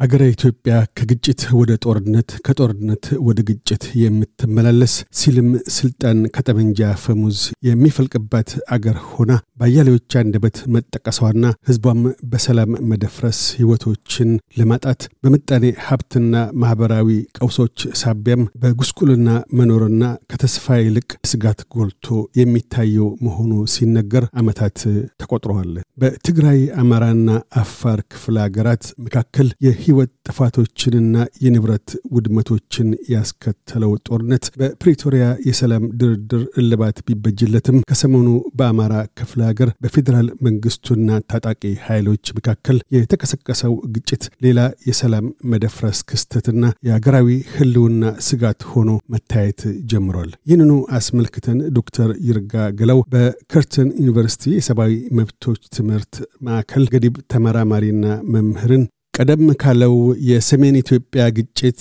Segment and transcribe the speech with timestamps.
[0.00, 7.38] አገረ ኢትዮጵያ ከግጭት ወደ ጦርነት ከጦርነት ወደ ግጭት የምትመላለስ ሲልም ስልጣን ከጠመንጃ ፈሙዝ
[7.68, 14.30] የሚፈልቅባት አገር ሆና በአያሌዎች አንደበት መጠቀሷና ሕዝቧም በሰላም መደፍረስ ሕይወቶችን
[14.60, 17.08] ለማጣት በምጣኔ ሀብትና ማኅበራዊ
[17.38, 19.28] ቀውሶች ሳቢያም በጉስቁልና
[19.60, 22.08] መኖርና ከተስፋ ይልቅ ስጋት ጎልቶ
[22.40, 24.78] የሚታየው መሆኑ ሲነገር ዓመታት
[25.22, 25.70] ተቆጥረዋል።
[26.00, 27.30] በትግራይ አማራና
[27.60, 29.48] አፋር ክፍለ ሀገራት መካከል
[29.90, 39.70] የህይወት ጥፋቶችንና የንብረት ውድመቶችን ያስከተለው ጦርነት በፕሪቶሪያ የሰላም ድርድር እልባት ቢበጅለትም ከሰሞኑ በአማራ ክፍለ ሀገር
[39.84, 44.58] በፌዴራል መንግስቱና ታጣቂ ኃይሎች መካከል የተቀሰቀሰው ግጭት ሌላ
[44.88, 46.56] የሰላም መደፍረስ ክስተትና
[46.88, 47.98] የሀገራዊ ህልውና
[48.28, 49.60] ስጋት ሆኖ መታየት
[49.92, 56.14] ጀምሯል። ይህንኑ አስመልክተን ዶክተር ይርጋ ገለው በከርተን ዩኒቨርሲቲ የሰብአዊ መብቶች ትምህርት
[56.46, 58.86] ማዕከል ገዲብ ተመራማሪና መምህርን
[59.20, 59.94] ቀደም ካለው
[60.28, 61.80] የሰሜን ኢትዮጵያ ግጭት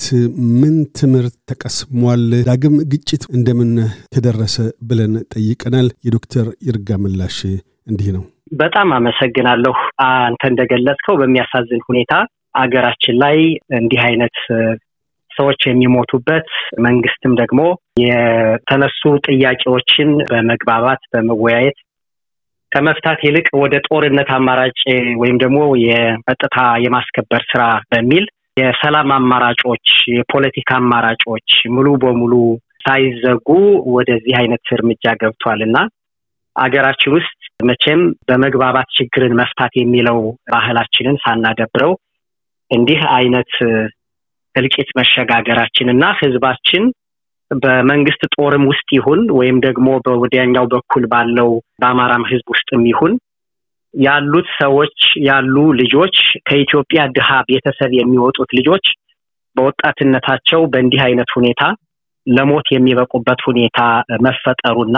[0.62, 2.24] ምን ትምህርት ተቀስሟል?
[2.48, 3.72] ዳግም ግጭት እንደምን
[4.14, 7.38] ተደረሰ ብለን ጠይቀናል። የዶክተር ይርጋ ምላሽ
[7.88, 8.24] እንዲህ ነው።
[8.60, 9.74] በጣም አመሰግናለሁ።
[10.08, 12.14] አንተ እንደገለጽከው በሚያሳዝን ሁኔታ
[12.56, 13.38] አገራችን ላይ
[13.80, 14.38] እንዲህ አይነት
[15.32, 16.48] ሰዎች የሚሞቱበት
[16.80, 17.62] መንግስትም ደግሞ
[18.04, 21.80] የተነሱ ጥያቄዎችን በመግባባት በመወያየት
[22.72, 24.80] ከመፍታት ይልቅ ወደ ጦርነት አማራጭ
[25.22, 27.62] ወይም ደግሞ የጸጥታ የማስከበር ስራ
[27.92, 28.26] በሚል
[28.58, 32.34] የሰላም አማራጮች፣ የፖለቲካ አማራጮች ሙሉ በሙሉ
[32.86, 33.48] ሳይዘጉ
[33.94, 35.78] ወደዚህ አይነት እርምጃ ገብቷል። እና
[36.56, 40.20] አገራችን ውስጥ መቼም በመግባባት ችግርን መፍታት የሚለው
[40.52, 41.94] ባህላችንን ሳናደብረው
[42.72, 43.54] እንዲህ አይነት
[44.56, 46.84] እልቂት መሸጋገራችን እና ህዝባችን
[47.52, 51.50] በመንግስት ጦርም ውስጥ ይሁን ወይም ደግሞ በወዲያኛው በኩል ባለው
[51.82, 53.14] በአማራም ህዝብ ውስጥም ይሁን
[53.94, 56.18] ያሉት ሰዎች ያሉ ልጆች
[56.48, 58.88] ከኢትዮጵያ ድሃ ቤተሰብ የሚወጡት ልጆች
[59.56, 61.62] በወጣትነታቸው በእንዲህ አይነት ሁኔታ
[62.28, 63.80] ለሞት የሚበቁበት ሁኔታ
[64.22, 64.98] መፈጠሩና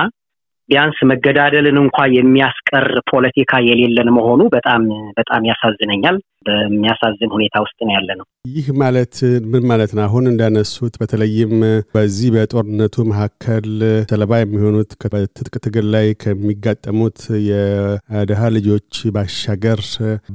[0.69, 4.83] ቢያንስ መገዳደልን እንኳ የሚያስቀር ፖለቲካ የሌለን መሆኑ በጣም
[5.17, 9.15] በጣም ያሳዝነኛል። በሚያሳዝን ሁኔታ ውስጥ ነው ያለ ነው። ይህ ማለት
[9.51, 10.01] ምን ማለት ነው?
[10.05, 11.51] አሁን እንዳነሱት በተለይም
[11.95, 13.67] በዚህ በጦርነቱ መካከል
[14.11, 17.19] ሰለባ የሚሆኑት በትጥቅ ትግል ላይ ከሚጋጠሙት
[17.49, 19.81] የድሃ ልጆች ባሻገር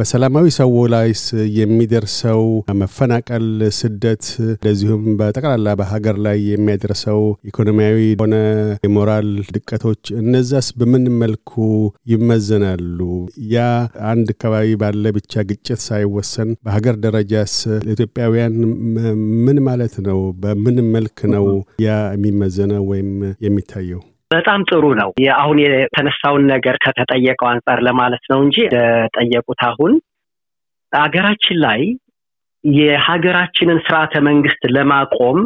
[0.01, 1.25] በሰላማዊ ሰው ላይስ
[1.59, 2.43] የሚደርሰው
[2.83, 8.35] መፈናቀል፣ ስደት እንደዚሁም በጠቅላላ በሀገር ላይ የሚያደርሰው ኢኮኖሚያዊ ሆነ
[8.87, 11.53] የሞራል ድቀቶች እነዛስ በምን መልኩ
[12.13, 12.99] ይመዘናሉ?
[13.53, 13.59] ያ
[14.11, 17.53] አንድ አካባቢ ባለ ብቻ ግጭት ሳይወሰን በሀገር ደረጃስ
[17.85, 18.55] ለኢትዮጵያውያን
[19.47, 20.19] ምን ማለት ነው?
[20.43, 21.47] በምን መልክ ነው
[21.85, 23.11] ያ የሚመዘነው ወይም
[23.47, 24.01] የሚታየው?
[24.31, 28.57] በጣም ጥሩ ነው። አሁን የተነሳውን ነገር ከተጠየቀው አንጻር ለማለት ነው እንጂ
[29.17, 29.93] ጠየቁት አሁን
[30.93, 31.81] ሀገራችን ላይ
[32.65, 35.39] የሀገራችንን ስርዓተ መንግስት ለማቆም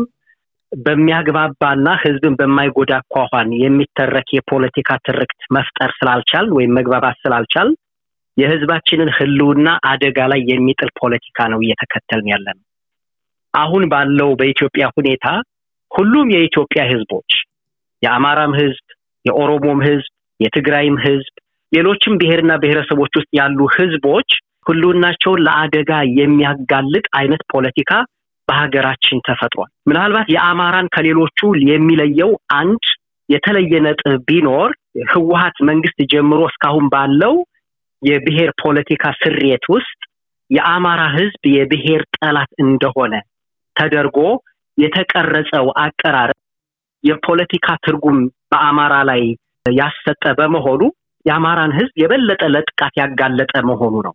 [0.72, 7.70] በሚያግባባና ህዝብን በማይጎዳ አኳኋን የሚተረክ የፖለቲካ ትርክት መፍጠር ስላልቻል ወይም መግባባት ስላልቻል
[8.36, 12.64] የህዝባችንን ህልውና አደጋ ላይ የሚጥል ፖለቲካ ነው እየተከተልን ያለ ነው።
[13.54, 15.26] አሁን ባለው በኢትዮጵያ ሁኔታ
[15.90, 17.30] ሁሉም የኢትዮጵያ ህዝቦች
[18.02, 18.84] የአማራም ህዝብ፣
[19.24, 20.06] የኦሮሞም ህዝብ፣
[20.40, 21.32] የትግራይም ህዝብ፣
[21.72, 24.30] ሌሎችም ብሔርና ብሔረሰቦች ውስጥ ያሉ ህዝቦች
[24.66, 25.90] ህልውናቸውን ለአደጋ
[26.20, 27.92] የሚያጋልጥ አይነት ፖለቲካ
[28.48, 31.38] በሀገራችን ተፈጥሯል። ምናልባት የአማራን ከሌሎቹ
[31.70, 32.84] የሚለየው አንድ
[33.28, 34.70] የተለየ ነጥብ ቢኖር
[35.12, 37.34] ህወሀት መንግስት ጀምሮ እስካሁን ባለው
[38.02, 39.98] የብሔር ፖለቲካ ስሬት ውስጥ
[40.50, 43.14] የአማራ ህዝብ የብሔር ጠላት እንደሆነ
[43.76, 44.18] ተደርጎ
[44.78, 46.38] የተቀረጸው አቀራረብ
[47.04, 48.18] የፖለቲካ ትርጉም
[48.52, 49.22] በአማራ ላይ
[49.66, 50.82] ያሰጠ በመሆኑ
[51.26, 54.14] የአማራን ህዝብ የበለጠ ለጥቃት ያጋለጠ መሆኑ ነው።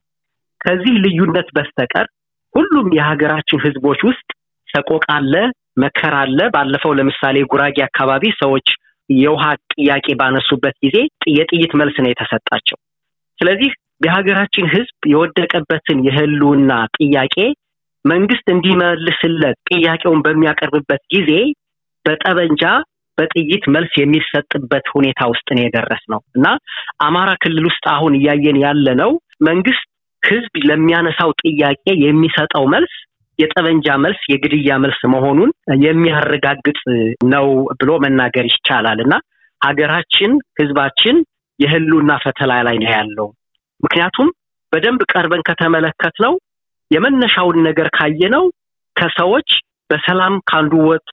[0.61, 2.07] ከዚህ ልዩነት በስተቀር
[2.55, 4.27] ሁሉም የሀገራችን ህዝቦች ውስጥ
[4.69, 5.33] ሰቆቃ አለ፣
[5.77, 8.67] መከራ አለ። ባለፈው ለምሳሌ ጉራጌ አካባቢ ሰዎች
[9.09, 9.43] የውሃ
[9.73, 10.97] ጥያቄ ባነሱበት ጊዜ
[11.35, 12.77] የጥይት መልስ ነው የተሰጣቸው።
[13.39, 13.71] ስለዚህ
[14.05, 17.35] የሀገራችን ህዝብ የወደቀበትን የህልውና ጥያቄ
[18.05, 21.31] መንግስት እንዲመልስለት ጥያቄውን በሚያቀርብበት ጊዜ
[22.05, 22.63] በጠበንጃ
[23.17, 26.47] በጥይት መልስ የሚሰጥበት ሁኔታ ውስጥ ነው የደረስ ነው እና
[27.05, 29.11] አማራ ክልል ውስጥ አሁን እያየን ያለ ነው
[29.49, 29.85] መንግስት
[30.23, 32.93] ህዝብ ለሚያነሳው ጥያቄ የሚሰጠው መልስ
[33.39, 35.49] የጠበንጃ መልስ የግድያ መልስ መሆኑን
[35.85, 36.77] የሚያረጋግጥ
[37.33, 37.47] ነው
[37.79, 39.15] ብሎ መናገር ይቻላል። እና
[39.61, 41.17] ሀገራችን ህዝባችን
[41.59, 43.27] የህልውና ፈተና ላይ ነው ያለው።
[43.83, 44.29] ምክንያቱም
[44.73, 46.33] በደንብ ቀርበን ከተመለከት ነው
[46.91, 48.43] የመነሻውን ነገር ካየነው
[48.95, 49.49] ከሰዎች
[49.89, 50.71] በሰላም ከአንዱ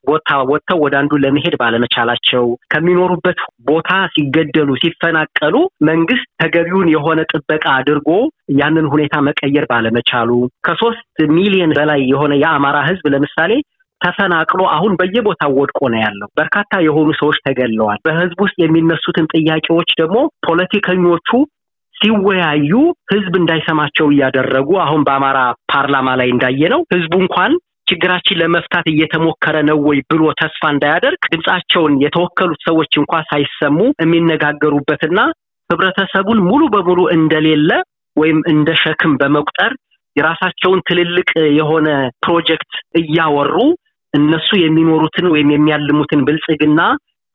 [0.09, 5.55] ቦታ ወጥተው ወደ አንዱ ለመሄድ ባለመቻላቸው ከሚኖሩበት ቦታ ሲገደሉ፣ ሲፈናቀሉ
[5.89, 8.09] መንግስት ተገቢውን የሆነ ጥበቃ አድርጎ
[8.61, 10.29] ያንን ሁኔታ መቀየር ባለመቻሉ
[10.67, 11.05] ከሶስት
[11.35, 13.51] ሚሊዮን በላይ የሆነ የአማራ ህዝብ ለምሳሌ
[14.03, 20.17] ተፈናቅሎ አሁን በየቦታው ወድቆ ነው ያለው። በርካታ የሆኑ ሰዎች ተገለዋል። በህዝብ ውስጥ የሚነሱትን ጥያቄዎች ደግሞ
[20.47, 21.29] ፖለቲከኞቹ
[21.95, 22.71] ሲወያዩ
[23.11, 25.39] ህዝብ እንዳይሰማቸው እያደረጉ አሁን በአማራ
[25.73, 27.51] ፓርላማ ላይ እንዳየ ነው ህዝቡ እንኳን
[27.87, 35.19] ችግራችን ለመፍታት እየተሞከረ ነው ወይ ብሎ ተስፋ እንዳያደርግ ድምፃቸውን የተወከሉት ሰዎች እንኳ ሳይሰሙ የሚነጋገሩበትና
[35.69, 37.69] ህብረተሰቡን ሙሉ በሙሉ እንደሌለ
[38.17, 39.71] ወይም እንደ ሸክም በመቁጠር
[40.15, 41.87] የራሳቸውን ትልልቅ የሆነ
[42.25, 43.55] ፕሮጀክት እያወሩ
[44.13, 46.81] እነሱ የሚኖሩትን ወይም የሚያልሙትን ብልጽግና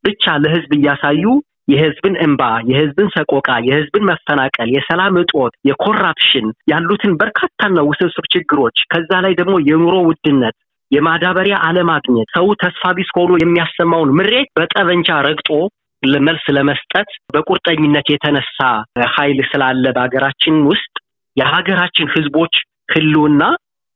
[0.04, 1.24] ብቻ ለህዝብ እያሳዩ
[1.72, 9.34] የህዝብን እንባ፣ የህዝብን ሰቆቃ፣ የህዝብን መፈናቀል፣ የሰላም እጦት፣ የኮራፕሽን ያሉትን በርካታና ውስብስብ ችግሮች ከዛ ላይ
[9.40, 10.56] ደግሞ የኑሮ ውድነት፣
[10.90, 15.50] የማዳበሪያ አለማግኘት፣ ሰው ተስፋ ቢስ ሆኖ የሚያሰማውን ምሬት በጠበንጃ ረግጦ
[16.22, 18.58] መልስ ለመስጠት በቁርጠኝነት የተነሳ
[19.14, 20.92] ኃይል ስላለ በሀገራችን ውስጥ
[21.36, 22.54] የሀገራችን ህዝቦች
[22.94, 23.42] ህልውና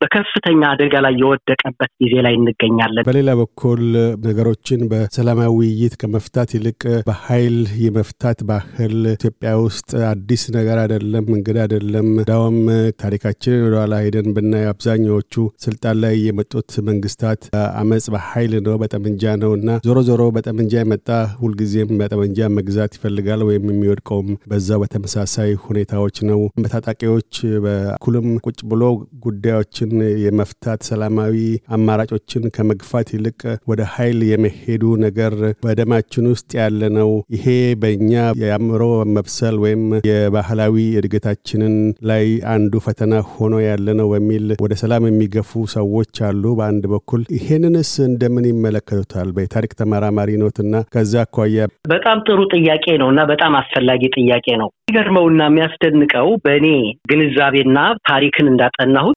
[0.03, 3.83] በከፍተኛ አደጋ ላይ የወደቀበት ጊዜ ላይ እንገኛለን። በሌላ በኩል
[4.27, 12.09] ነገሮችን በሰላማዊ ውይይት ከመፍታት ይልቅ በኃይል የመፍታት ባህል ኢትዮጵያ ውስጥ አዲስ ነገር አይደለም፣ እንግዳ አይደለም።
[12.15, 12.59] እንዳውም
[13.03, 15.35] ታሪካችንን ወደኋላ ሄደን ብናይ አብዛኛዎቹ
[15.65, 17.43] ስልጣን ላይ የመጡት መንግስታት
[17.81, 21.09] አመፅ በኃይል ነው፣ በጠመንጃ ነው እና ዞሮ ዞሮ በጠመንጃ የመጣ
[21.43, 27.33] ሁልጊዜም በጠመንጃ መግዛት ይፈልጋል ወይም የሚወድቀውም በዛው በተመሳሳይ ሁኔታዎች ነው። በታጣቂዎች
[27.65, 28.83] በኩልም ቁጭ ብሎ
[29.27, 29.92] ጉዳዮችን
[30.23, 31.37] የመፍታት ሰላማዊ
[31.77, 33.41] አማራጮችን ከመግፋት ይልቅ
[33.71, 35.35] ወደ ኃይል የመሄዱ ነገር
[35.65, 37.47] በደማችን ውስጥ ያለ ነው። ይሄ
[37.83, 38.13] በእኛ
[38.43, 38.83] የአእምሮ
[39.17, 41.75] መብሰል ወይም የባህላዊ እድገታችንን
[42.11, 42.25] ላይ
[42.55, 48.49] አንዱ ፈተና ሆኖ ያለ ነው በሚል ወደ ሰላም የሚገፉ ሰዎች አሉ። በአንድ በኩል ይሄንንስ እንደምን
[48.51, 49.29] ይመለከቱታል?
[49.37, 50.61] በታሪክ ተመራማሪ ኖትና
[50.95, 51.59] ከዛ አኳያ
[51.93, 56.67] በጣም ጥሩ ጥያቄ ነው እና በጣም አስፈላጊ ጥያቄ ነው። የሚገርመውና የሚያስደንቀው በእኔ
[57.11, 57.79] ግንዛቤና
[58.09, 59.17] ታሪክን እንዳጠናሁት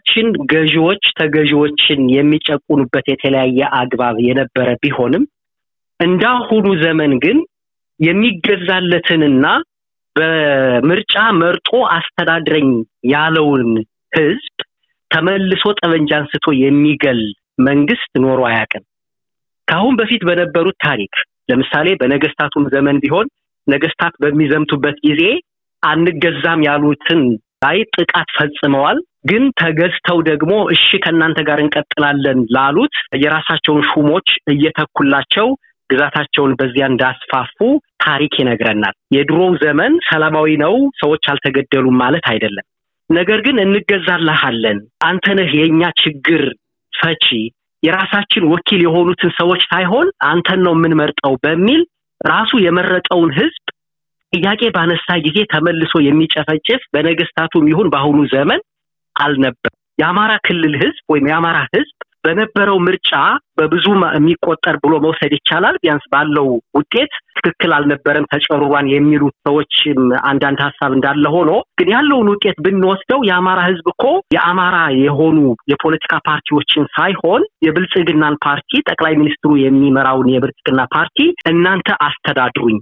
[0.00, 5.24] በሀገራችን ገዢዎች ተገዢዎችን የሚጨቁኑበት የተለያየ አግባብ የነበረ ቢሆንም
[6.00, 7.38] እንዳሁኑ ዘመን ግን
[8.00, 9.46] የሚገዛለትንና
[10.16, 12.68] በምርጫ መርጦ አስተዳድረኝ
[13.12, 13.66] ያለውን
[14.12, 14.54] ህዝብ
[15.10, 17.20] ተመልሶ ጠመንጃ አንስቶ የሚገል
[17.62, 18.84] መንግስት ኖሮ አያውቅም።
[19.68, 21.14] ከአሁን በፊት በነበሩት ታሪክ
[21.50, 23.26] ለምሳሌ በነገስታቱም ዘመን ቢሆን
[23.66, 25.22] ነገስታት በሚዘምቱበት ጊዜ
[25.82, 27.20] አንገዛም ያሉትን
[27.64, 28.98] ላይ ጥቃት ፈጽመዋል።
[29.28, 35.48] ግን ተገዝተው ደግሞ እሺ ከእናንተ ጋር እንቀጥላለን ላሉት የራሳቸውን ሹሞች እየተኩላቸው
[35.90, 37.58] ግዛታቸውን በዚያ እንዳስፋፉ
[38.04, 42.66] ታሪክ ይነግረናል። የድሮው ዘመን ሰላማዊ ነው፣ ሰዎች አልተገደሉም ማለት አይደለም።
[43.10, 46.42] ነገር ግን እንገዛልሃለን፣ አንተ የእኛ ችግር
[46.92, 47.26] ፈቺ፣
[47.82, 51.82] የራሳችን ወኪል የሆኑትን ሰዎች ሳይሆን አንተን ነው የምንመርጠው በሚል
[52.20, 53.64] ራሱ የመረጠውን ህዝብ
[54.32, 58.60] ጥያቄ ባነሳ ጊዜ ተመልሶ የሚጨፈጭፍ በነገስታቱም ይሁን በአሁኑ ዘመን
[59.18, 61.94] አልነበር። የአማራ ክልል ህዝብ ወይም የአማራ ህዝብ
[62.24, 63.10] በነበረው ምርጫ
[63.58, 63.84] በብዙ
[64.16, 66.46] የሚቆጠር ብሎ መውሰድ ይቻላል። ቢያንስ ባለው
[66.78, 70.00] ውጤት ትክክል አልነበረም ተጨሩሯን የሚሉት ሰዎችም
[70.30, 74.04] አንዳንድ ሀሳብ እንዳለ ሆኖ ግን ያለውን ውጤት ብንወስደው የአማራ ህዝብ እኮ
[74.36, 75.38] የአማራ የሆኑ
[75.72, 81.18] የፖለቲካ ፓርቲዎችን ሳይሆን የብልጽግናን ፓርቲ ጠቅላይ ሚኒስትሩ የሚመራውን የብልጽግና ፓርቲ
[81.50, 82.78] እናንተ አስተዳድሩኝ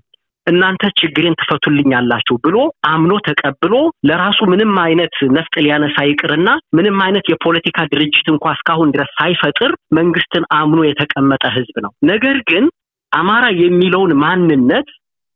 [0.47, 2.57] እናንተ ችግሬን ትፈቱልኛላችሁ ብሎ
[2.91, 3.75] አምኖ ተቀብሎ
[4.09, 10.45] ለራሱ ምንም አይነት ነፍጥ ሊያነሳ ይቅርና ምንም አይነት የፖለቲካ ድርጅት እንኳ እስካሁን ድረስ ሳይፈጥር መንግስትን
[10.59, 12.67] አምኖ የተቀመጠ ህዝብ ነው። ነገር ግን
[13.13, 14.89] አማራ የሚለውን ማንነት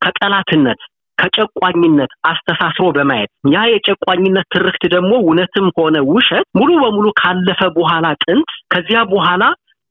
[0.02, 0.81] ከጠላትነት
[1.19, 8.50] ከጨቋኝነት አስተሳስሮ በማየት ያ የጨቋኝነት ትርክት ደግሞ እውነትም ሆነ ውሸት ሙሉ በሙሉ ካለፈ በኋላ ጥንት
[8.73, 9.43] ከዚያ በኋላ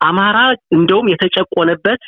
[0.02, 0.38] አማራ
[0.76, 2.02] እንደውም የተጨቆነበት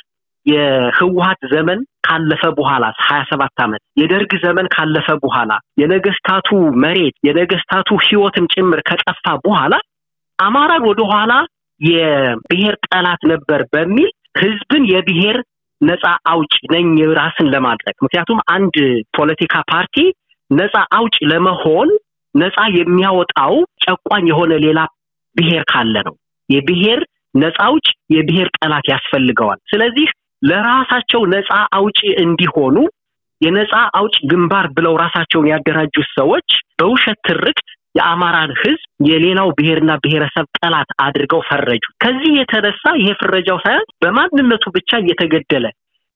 [0.46, 6.50] የህወሀት ዘመን ካለፈ በኋላ ሀያ ሰባት ዓመት የደርግ ዘመን ካለፈ በኋላ የነገስታቱ
[6.84, 9.74] መሬት የነገስታቱ ህይወትም ጭምር ከጠፋ በኋላ
[10.40, 11.34] አማራን ወደኋላ
[11.82, 14.10] የብሔር ጠላት ነበር በሚል
[14.42, 15.38] ህዝብን የብሔር
[15.82, 18.76] ነፃ አውጭ ነኝ ራስን ለማድረግ ምክንያቱም አንድ
[19.18, 19.98] ፖለቲካ ፓርቲ
[20.50, 21.90] ነፃ አውጭ ለመሆን
[22.36, 23.54] ነፃ የሚያወጣው
[23.86, 24.80] ጨቋኝ የሆነ ሌላ
[25.36, 26.16] ብሔር ካለ ነው።
[26.50, 27.00] የብሔር
[27.36, 30.08] ነፃ አውጭ የብሔር ጠላት ያስፈልገዋል። ስለዚህ
[30.42, 32.78] ለራሳቸው ነፃ አውጪ እንዲሆኑ
[33.42, 40.90] የነፃ አውጭ ግንባር ብለው ራሳቸውን ያደራጁት ሰዎች በውሸት ትርክት የአማራን ህዝብ የሌላው ብሔርና ብሔረሰብ ጠላት
[41.06, 45.66] አድርገው ፈረጁ። ከዚህ የተነሳ ይሄ ፍረጃው ሳይሆን በማንነቱ ብቻ እየተገደለ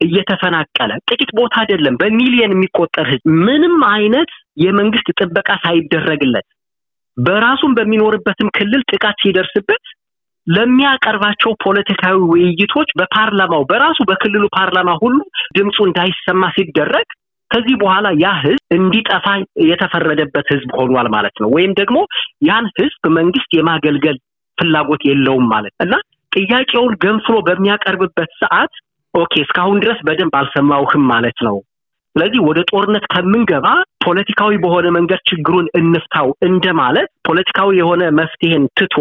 [0.01, 4.31] እየተፈናቀለ ጥቂት ቦታ አይደለም፣ በሚሊየን የሚቆጠር ህዝብ ምንም አይነት
[4.63, 6.47] የመንግስት ጥበቃ ሳይደረግለት
[7.17, 9.83] በራሱም በሚኖርበትም ክልል ጥቃት ሲደርስበት
[10.47, 15.17] ለሚያቀርባቸው ፖለቲካዊ ውይይቶች በፓርላማው በራሱ በክልሉ ፓርላማ ሁሉ
[15.57, 17.07] ድምፁ እንዳይሰማ ሲደረግ
[17.51, 19.25] ከዚህ በኋላ ያ ህዝብ እንዲጠፋ
[19.65, 21.97] የተፈረደበት ህዝብ ሆኗል ማለት ነው። ወይም ደግሞ
[22.47, 24.17] ያን ህዝብ መንግስት የማገልገል
[24.57, 25.93] ፍላጎት የለውም ማለት እና
[26.31, 28.73] ጥያቄውን ገንፍሎ በሚያቀርብበት ሰዓት
[29.13, 31.57] okay እስካሁን ድረስ በደንብ አልሰማውህም ማለት ነው።
[32.15, 33.67] ስለዚህ ወደ ጦርነት ከምንገባ
[34.05, 38.97] ፖለቲካዊ በሆነ መንገድ ችግሩን እንፍታው እንደማለት ፖለቲካዊ የሆነ መፍትሄን ትቶ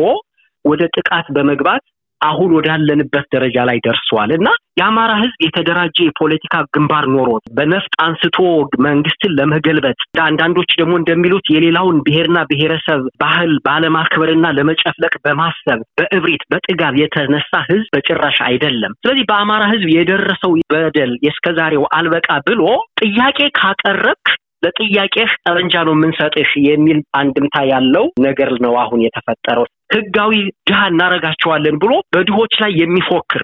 [0.65, 1.83] ወደ ጥቃት በመግባት
[2.21, 4.49] አሁን ወዳለንበት ደረጃ ላይ ደርሷል እና
[4.81, 8.39] የአማራ ህዝብ የተደራጀ የፖለቲካ ግንባር ኖሮት በነፍጥ አንስቶ
[8.87, 17.53] መንግስትን ለመገልበጥ አንዳንዶች ደግሞ እንደሚሉት የሌላውን ብሔርና ብሔረሰብ ባህል ባለማክበርና ለመጨፍለቅ በማሰብ በእብሪት በጥጋብ የተነሳ
[17.71, 22.63] ህዝብ በጭራሽ አይደለም። ስለዚህ በአማራ ህዝብ የደረሰው በደል የእስከዛሬው አልበቃ ብሎ
[23.03, 24.27] ጥያቄ ካቀረብክ
[24.63, 30.35] ለጥያቄህ ጠመንጃ ነው የምንሰጥህ የሚል አንድምታ ያለው ነገር ነው አሁን የተፈጠረው። ህጋዊ
[30.69, 33.43] ድሃ እናረጋቸዋለን ብሎ በድሆች ላይ የሚፎክር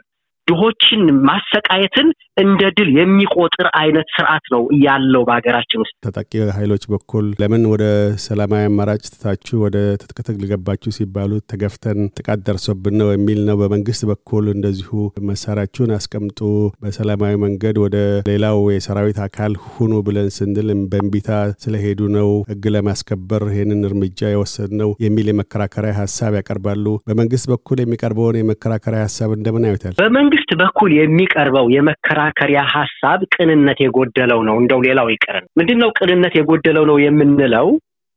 [0.50, 2.09] ድሆችን ማሰቃየትን
[2.42, 7.85] እንደ ድል የሚቆጥር አይነት ስርዓት ነው ያለው በሀገራችን ውስጥ። ታጣቂ ኃይሎች በኩል ለምን ወደ
[8.25, 14.04] ሰላማዊ አማራጭ ትታችሁ ወደ ትጥቅ ትግል ገባችሁ ሲባሉ ተገፍተን ጥቃት ደርሶብን ነው የሚል ነው። በመንግስት
[14.11, 14.90] በኩል እንደዚሁ
[15.30, 16.40] መሳሪያችሁን አስቀምጡ፣
[16.83, 17.97] በሰላማዊ መንገድ ወደ
[18.30, 20.59] ሌላው የሰራዊት አካል ሁኑ ብለን ስንል
[20.92, 21.28] በእንቢታ
[21.64, 28.40] ስለሄዱ ነው ህግ ለማስከበር ይህንን እርምጃ የወሰድ ነው የሚል የመከራከሪያ ሀሳብ ያቀርባሉ። በመንግስት በኩል የሚቀርበውን
[28.40, 29.95] የመከራከሪያ ሀሳብ እንደምን ያዩታል?
[30.42, 36.85] በመንግስት በኩል የሚቀርበው የመከራከሪያ ሀሳብ ቅንነት የጎደለው ነው። እንደው ሌላው ይቅርን ምንድን ነው ቅንነት የጎደለው
[36.90, 37.66] ነው የምንለው?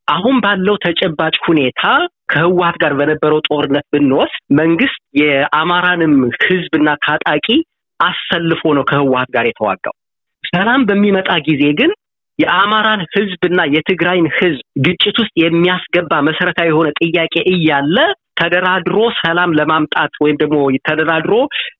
[0.08, 1.82] አሁን ባለው ተጨባጭ ሁኔታ
[2.32, 6.14] ከህወሀት ጋር በነበረው ጦርነት ብንወስድ መንግስት የአማራንም
[6.46, 7.48] ህዝብና ታጣቂ
[8.00, 9.96] አሰልፎ ነው ከህወሀት ጋር የተዋጋው።
[10.44, 11.92] ሰላም በሚመጣ ጊዜ ግን
[12.40, 17.98] የአማራን ህዝብና የትግራይን ህዝብ ግጭት ውስጥ የሚያስገባ መሰረታዊ የሆነ ጥያቄ እያለ
[18.38, 21.34] ተደራድሮ ሰላም ለማምጣት ወይም ደግሞ ተደራድሮ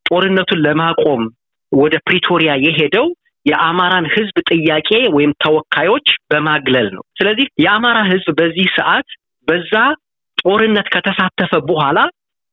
[0.10, 1.24] ጦርነቱን ለማቆም
[1.72, 3.08] ወደ ፕሪቶሪያ የሄደው
[3.46, 9.08] የአማራን ህዝብ ጥያቄ ወይም ተወካዮች በማግለል ነው። ስለዚህ የአማራ ህዝብ በዚህ ሰዓት
[9.48, 9.74] በዛ
[10.44, 12.00] ጦርነት ከተሳተፈ በኋላ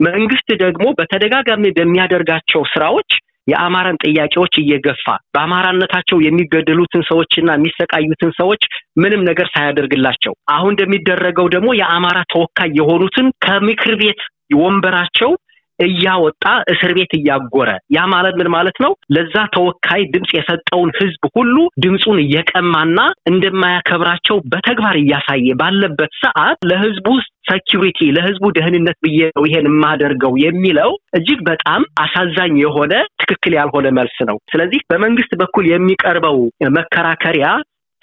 [0.00, 3.10] መንግስት ደግሞ በተደጋጋሚ በሚያደርጋቸው ስራዎች
[3.46, 5.04] የአማራን ጥያቄዎች እየገፋ
[5.34, 8.62] በአማራነታቸው የሚገደሉትን ሰዎችና የሚሰቃዩትን ሰዎች
[8.98, 14.20] ምንም ነገር ሳያደርግላቸው አሁን እንደሚደረገው ደግሞ የአማራ ተወካይ የሆኑትን ከምክር ቤት
[14.56, 15.30] ወንበራቸው
[15.78, 18.92] እያወጣ እስር ቤት እያጎረ ያ ማለት ምን ማለት ነው?
[19.12, 22.98] ለዛ ተወካይ ድምፅ የሰጠውን ህዝብ ሁሉ ድምፁን እየቀማና
[23.30, 27.06] እንደማያከብራቸው በተግባር እያሳየ ባለበት ሰዓት ለህዝቡ
[27.44, 32.92] ሴኪሪቲ ለህዝቡ ደህንነት ብዬ ነው ይሄን የማደርገው የሚለው እጅግ በጣም አሳዛኝ የሆነ
[33.22, 36.38] ትክክል ያልሆነ መልስ ነው። ስለዚህ በመንግስት በኩል የሚቀርበው
[36.78, 37.48] መከራከሪያ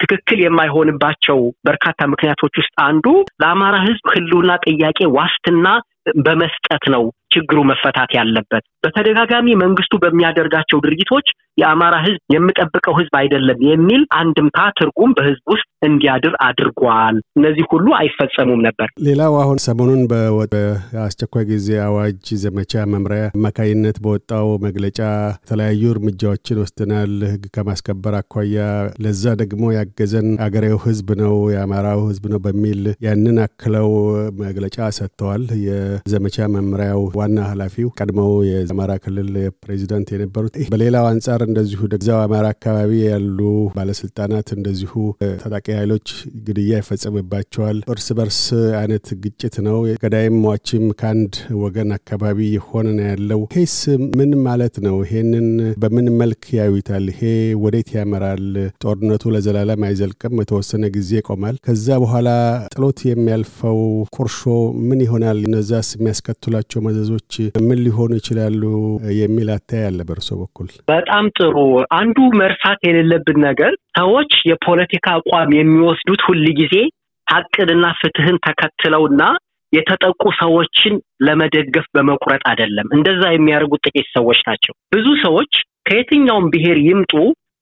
[0.00, 3.06] ትክክል የማይሆንባቸው በርካታ ምክንያቶች ውስጥ አንዱ
[3.42, 5.66] ለአማራ ህዝብ ህልውና ጥያቄ ዋስትና
[6.20, 7.02] በመስጠት ነው
[7.34, 11.26] ችግሩ መፈታት ያለበት። በተደጋጋሚ መንግስቱ በሚያደርጋቸው ድርጊቶች
[11.58, 18.60] የአማራ ህዝብ የምጠብቀው ህዝብ አይደለም የሚል አንድምታ ትርጉም በህዝብ ውስጥ እንዲያድር አድርጓል። እነዚህ ሁሉ አይፈጸሙም
[18.66, 20.02] ነበር። ሌላው አሁን ሰሞኑን
[20.52, 25.00] በአስቸኳይ ጊዜ አዋጅ ዘመቻ መምሪያ አማካይነት በወጣው መግለጫ
[25.36, 28.56] የተለያዩ እርምጃዎችን ወስደናል ህግ ከማስከበር አኳያ፣
[29.04, 33.90] ለዛ ደግሞ ያገዘን አገሬው ህዝብ ነው የአማራው ህዝብ ነው በሚል ያንን አክለው
[34.42, 35.44] መግለጫ ሰጥተዋል።
[36.00, 39.30] የዘመቻ መምሪያው ዋና ኃላፊው ቀድሞው የአማራ ክልል
[39.62, 43.38] ፕሬዚዳንት የነበሩት። በሌላው አንጻር እንደዚሁ እዛው አማራ አካባቢ ያሉ
[43.76, 44.92] ባለስልጣናት እንደዚሁ
[45.42, 46.08] ታጣቂ ኃይሎች
[46.46, 48.40] ግድያ ይፈጸምባቸዋል። እርስ በርስ
[48.80, 53.76] አይነት ግጭት ነው። ገዳይም ሟችም ከአንድ ወገን አካባቢ የሆነ ነው ያለው። ይሄስ
[54.18, 54.96] ምን ማለት ነው?
[55.04, 55.48] ይሄንን
[55.82, 57.04] በምን መልክ ያዩታል?
[57.12, 57.22] ይሄ
[57.62, 58.44] ወዴት ያመራል?
[58.84, 62.28] ጦርነቱ ለዘላለም አይዘልቅም፣ የተወሰነ ጊዜ ይቆማል። ከዛ በኋላ
[62.72, 63.80] ጥሎት የሚያልፈው
[64.16, 64.38] ቁርሾ
[64.88, 65.38] ምን ይሆናል?
[65.78, 67.32] እነዛስ የሚያስከትሏቸው መዘዞች
[67.66, 68.62] ምን ሊሆኑ ይችላሉ
[69.18, 70.68] የሚል አታይ አለ በእርሶ በኩል?
[70.90, 71.56] በጣም ጥሩ።
[71.98, 76.74] አንዱ መርሳት የሌለብን ነገር ሰዎች የፖለቲካ አቋም የሚወስዱት ሁል ጊዜ
[77.26, 79.22] ሀቅንና ፍትህን ተከትለውና
[79.72, 80.94] የተጠቁ ሰዎችን
[81.26, 85.52] ለመደገፍ በመቁረጥ አይደለም። እንደዛ የሚያደርጉት ጥቂት ሰዎች ናቸው። ብዙ ሰዎች
[85.88, 87.14] ከየትኛውም ብሔር ይምጡ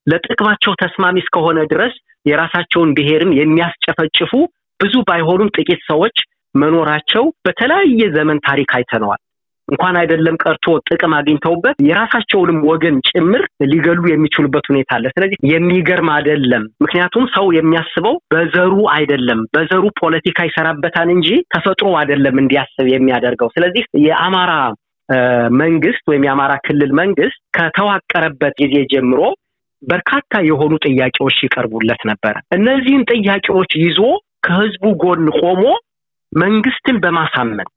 [0.07, 1.95] ለጥቅማቸው ተስማሚ እስከሆነ ድረስ
[2.25, 4.31] የራሳቸውን ብሔርን የሚያስጨፈጭፉ
[4.79, 6.17] ብዙ ባይሆኑም ጥቂት ሰዎች
[6.55, 9.21] መኖራቸው በተለያየ ዘመን ታሪክ አይተነዋል።
[9.67, 16.63] እንኳን አይደለም ቀርቶ ጥቅም አግኝተውበት የራሳቸውንም ወገን ጭምር ሊገሉ የሚችሉበት ሁኔታ አለ። ስለዚህ የሚገርም አይደለም።
[16.83, 24.53] ምክንያቱም ሰው የሚያስበው በዘሩ አይደለም። በዘሩ ፖለቲካ ይሰራበታል እንጂ ተፈጥሮ አይደለም እንዲያስብ የሚያደርገው። ስለዚህ የአማራ
[25.59, 29.21] መንግስት ወይም የአማራ ክልል መንግስት ከተዋቀረበት ጊዜ ጀምሮ
[29.83, 33.99] በርካታ የሆኑ ጥያቄዎች ይቀርቡለት ነበረ። እነዚህን ጥያቄዎች ይዞ
[34.47, 35.63] ከህዝቡ ጎን ቆሞ
[36.31, 37.67] መንግስትን በማሳመን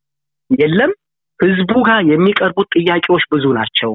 [0.50, 0.92] የለም
[1.40, 3.92] ህዝቡ ጋር የሚቀርቡት ጥያቄዎች ብዙ ናቸው።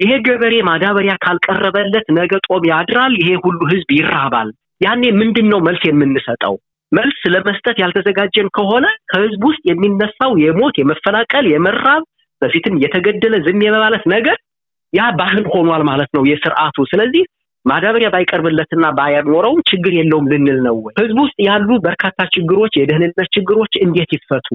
[0.00, 4.48] ይሄ ገበሬ ማዳበሪያ ካልቀረበለት ነገ ጦም ያድራል፣ ይሄ ሁሉ ህዝብ ይራባል።
[4.80, 6.54] ያኔ ምንድን ነው መልስ የምንሰጠው?
[6.92, 12.02] መልስ ለመስጠት ያልተዘጋጀን ከሆነ ከህዝብ ውስጥ የሚነሳው የሞት የመፈናቀል፣ የመራብ
[12.42, 14.36] በፊትም የተገደለ ዝም የመባለት ነገር
[14.92, 17.22] ያ ባህል ሆኗል ማለት ነው የስርዓቱ። ስለዚህ
[17.64, 20.92] ማዳበሪያ ባይቀርብለትና ባያኖረውም ችግር የለውም ልንል ነው ወይ?
[21.00, 24.48] ህዝብ ውስጥ ያሉ በርካታ ችግሮች፣ የደህንነት ችግሮች እንዴት ይፈቱ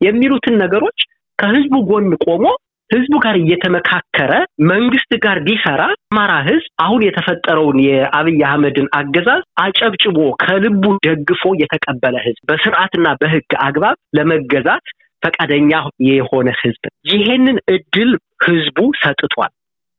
[0.00, 1.00] የሚሉትን ነገሮች
[1.38, 2.44] ከህዝቡ ጎን ቆሞ
[2.90, 4.32] ህዝቡ ጋር እየተመካከረ
[4.70, 12.42] መንግስት ጋር ቢሰራ አማራ ህዝብ አሁን የተፈጠረውን የአብይ አህመድን አገዛዝ አጨብጭቦ ከልቡ ደግፎ የተቀበለ ህዝብ
[12.50, 14.84] በስርዓትና በህግ አግባብ ለመገዛት
[15.22, 15.72] ፈቃደኛ
[16.10, 18.12] የሆነ ህዝብ ይሄንን እድል
[18.46, 19.52] ህዝቡ ሰጥቷል።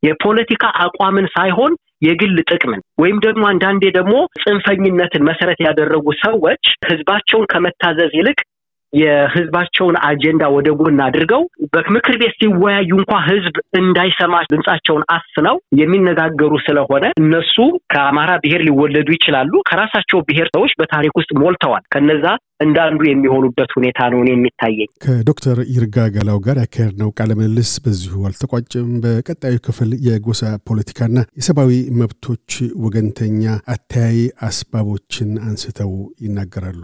[0.03, 8.13] የፖለቲካ አቋምን ሳይሆን የግል ጥቅምን ወይም ደግሞ አንዳንዴ ደግሞ ጽንፈኝነትን መሰረት ያደረጉ ሰዎች ህዝባቸውን ከመታዘዝ
[8.19, 8.39] ይልቅ
[8.93, 17.05] የህዝባቸውን አጀንዳ ወደ ጎን አድርገው በምክር ቤት ሲወያዩ እንኳ ህዝብ እንዳይሰማ ድምጻቸውን አስነው የሚነጋገሩ ስለሆነ
[17.23, 17.55] እነሱ
[17.93, 22.25] ከአማራ ብሔር ሊወለዱ ይችላሉ። ከራሳቸው ብሔር ሰዎች በታሪክ ውስጥ ሞልተዋል። ከነዛ
[22.63, 29.55] እንዳንዱ የሚሆኑበት ሁኔታ ነው የሚታየኝ። ከዶክተር ይርጋ ገላው ጋር ያካሄድነው ቃለ ምልልስ በዚሁ አልተቋጭም። በቀጣዩ
[29.67, 31.71] ክፍል የጎሳ ፖለቲካና የሰብአዊ
[32.01, 32.51] መብቶች
[32.85, 33.43] ወገንተኛ
[33.75, 34.19] አተያይ
[34.49, 35.93] አስባቦችን አንስተው
[36.25, 36.83] ይናገራሉ።